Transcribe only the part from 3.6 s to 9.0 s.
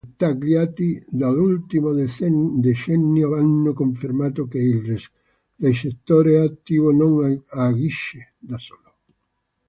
confermato che il recettore attivo non agisce da solo.